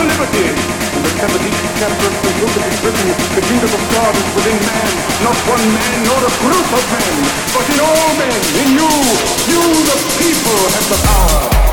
[0.00, 0.48] for liberty.
[0.96, 3.08] And recover these chapters the book is written.
[3.36, 4.90] The kingdom of God is within man,
[5.24, 7.16] not one man nor a group of men,
[7.52, 8.90] but in all men, in you.
[9.52, 11.69] You, the people, have the power.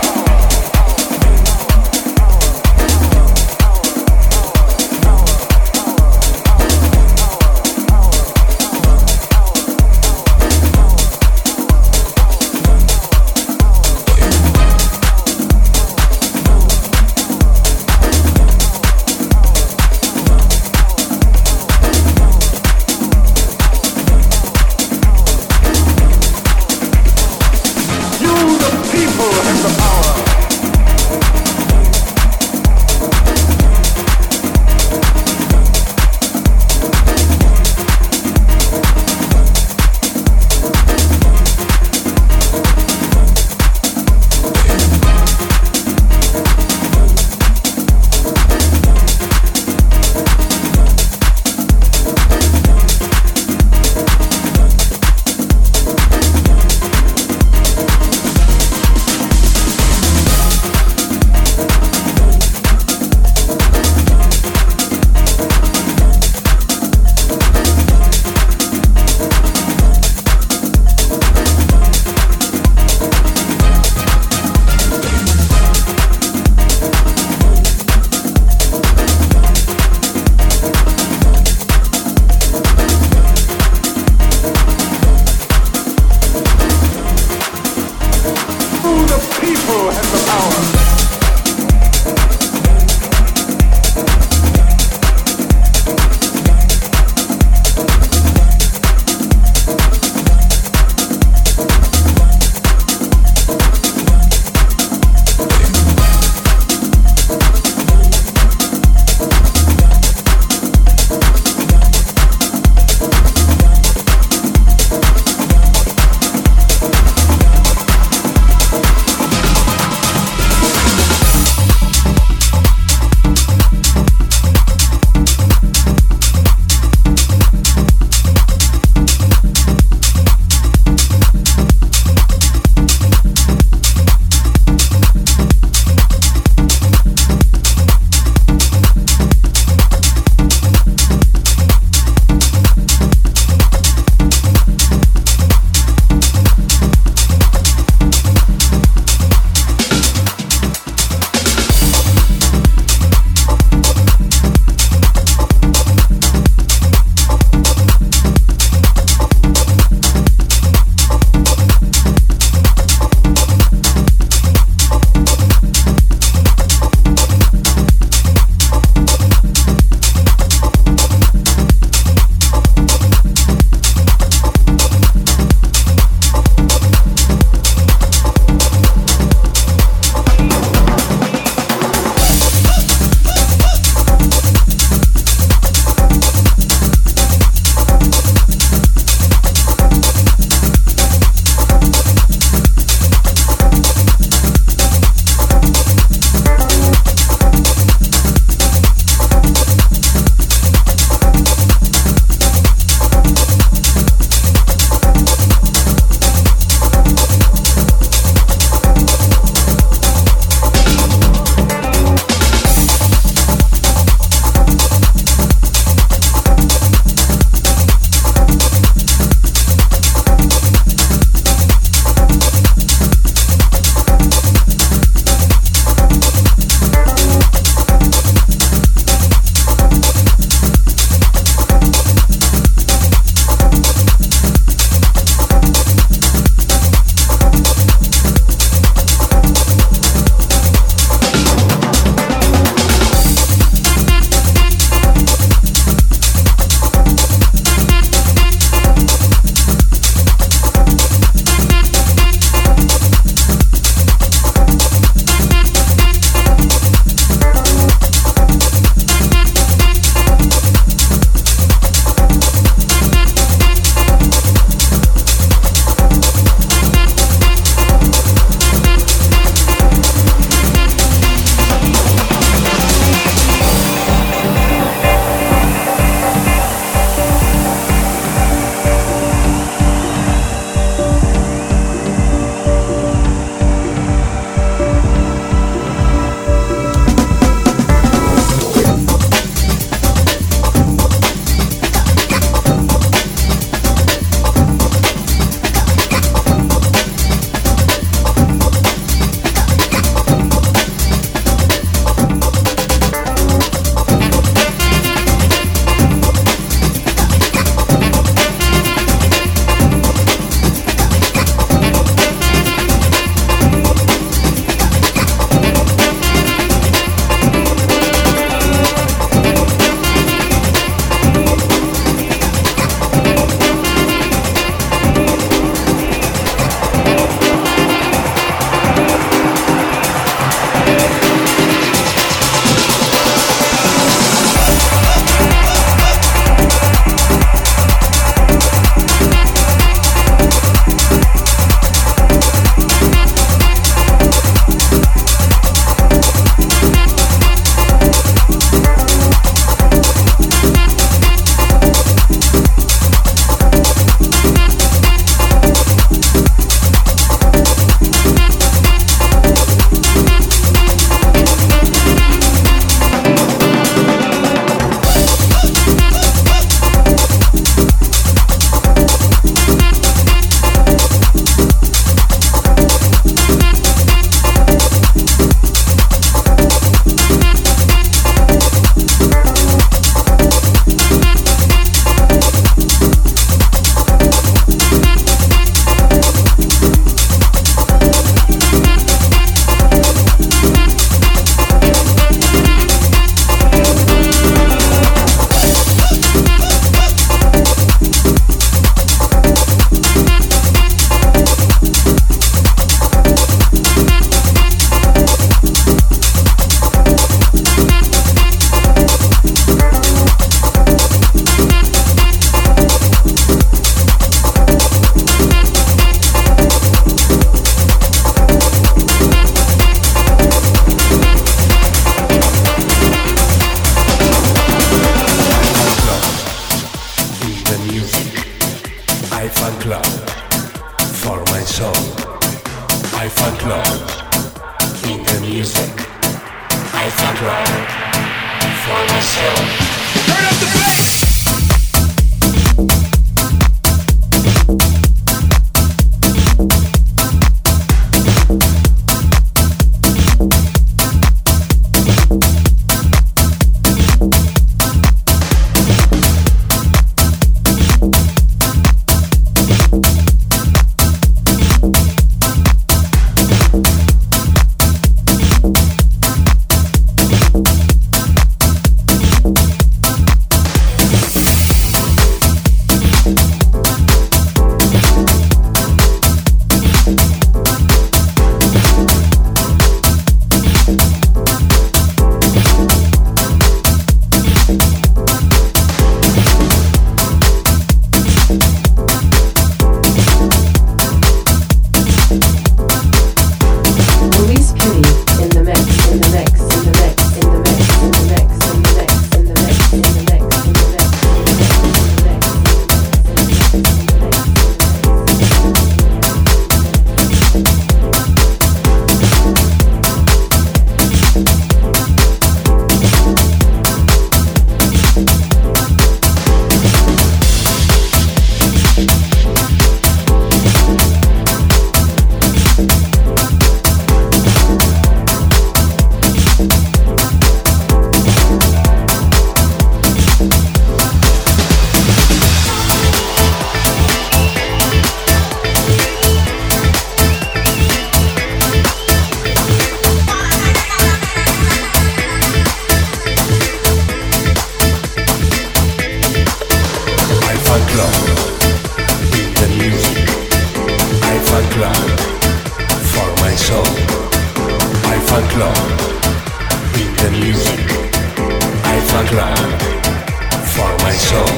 [559.18, 561.58] For my soul.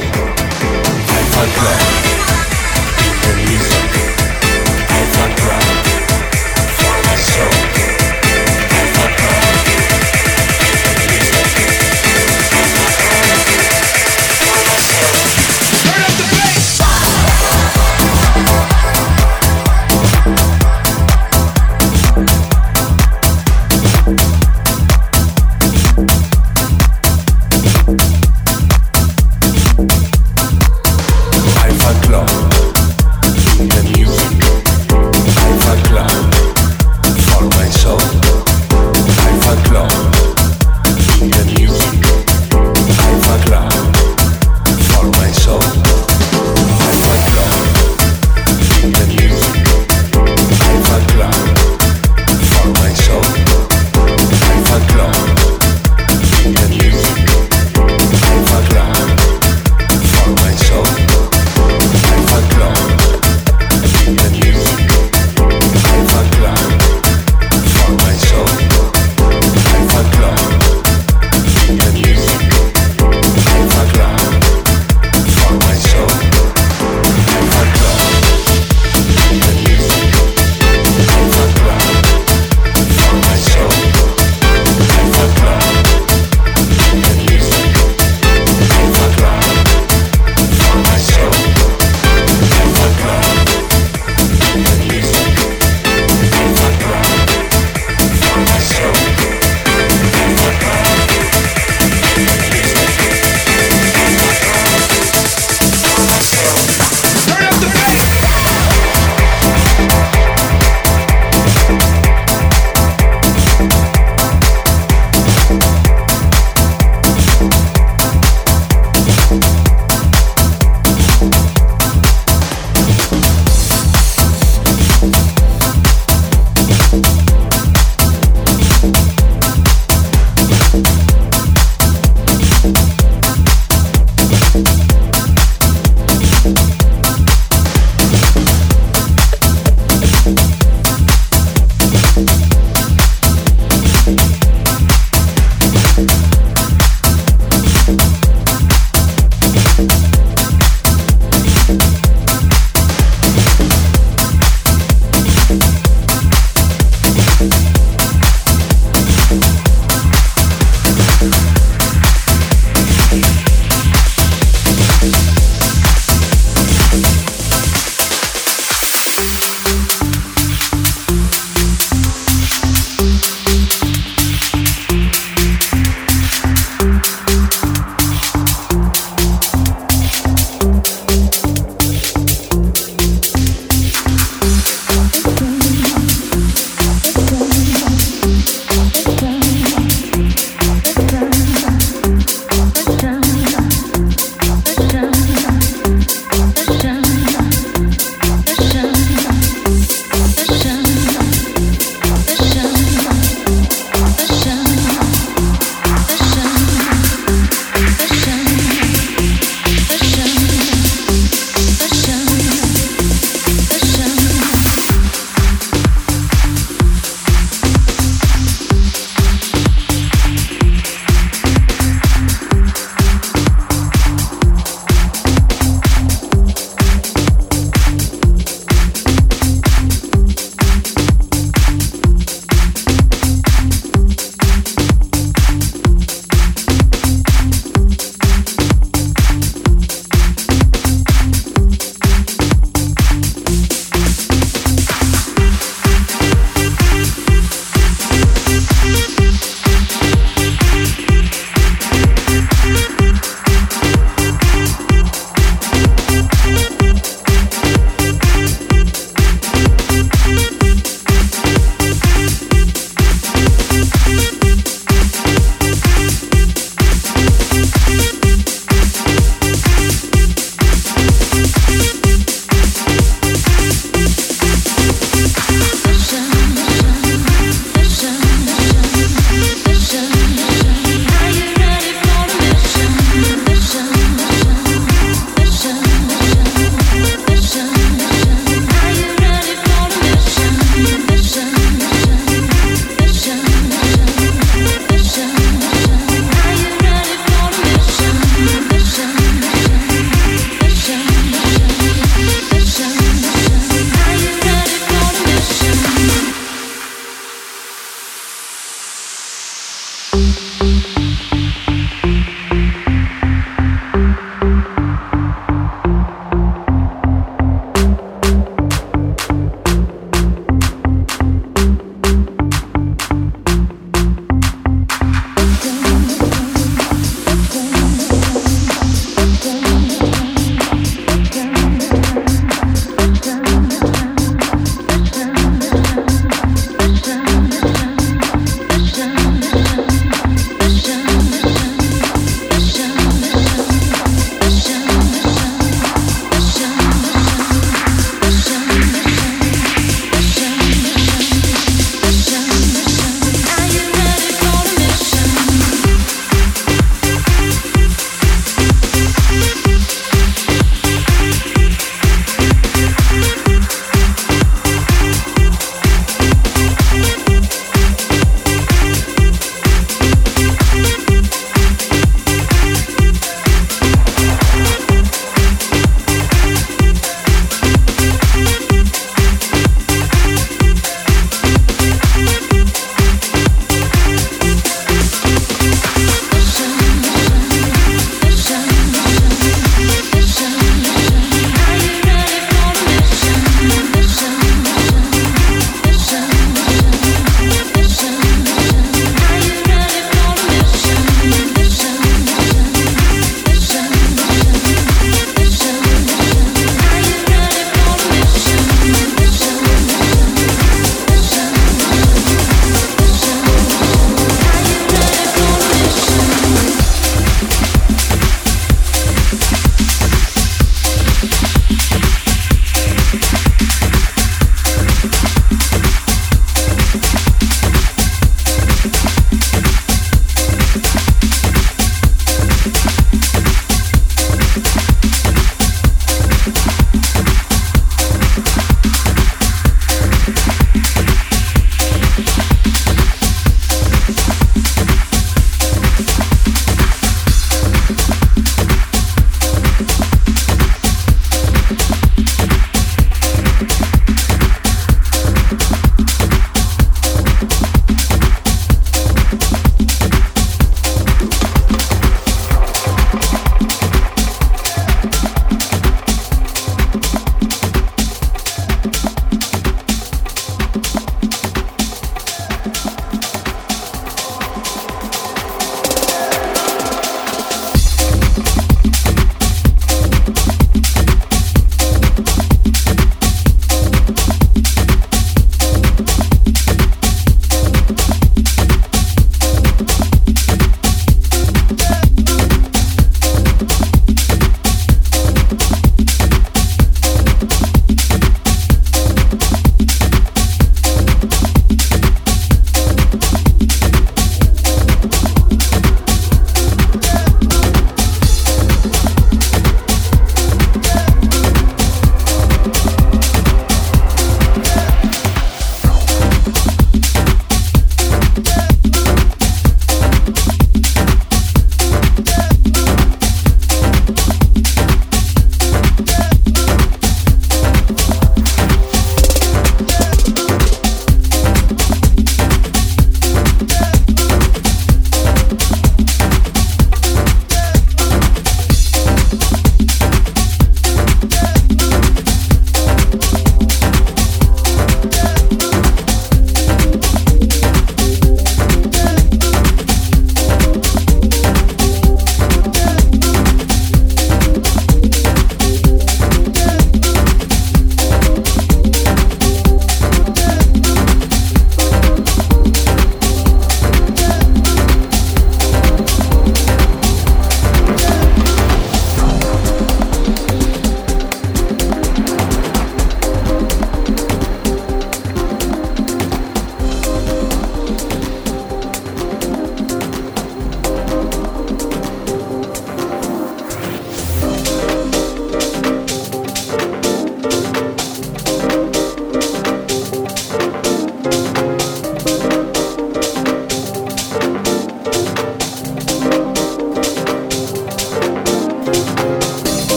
[3.04, 3.90] In the music.